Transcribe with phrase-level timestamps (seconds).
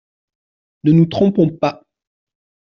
[0.83, 1.85] Ne nous trompons pas.